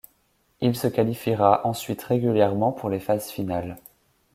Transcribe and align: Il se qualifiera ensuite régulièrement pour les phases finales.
Il 0.61 0.75
se 0.75 0.87
qualifiera 0.87 1.61
ensuite 1.63 2.01
régulièrement 2.01 2.71
pour 2.71 2.89
les 2.89 2.99
phases 2.99 3.29
finales. 3.29 3.77